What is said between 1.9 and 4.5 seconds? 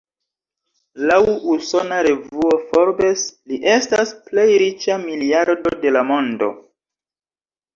revuo "Forbes", li estas plej